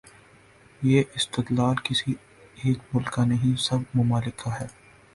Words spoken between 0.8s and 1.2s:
یہ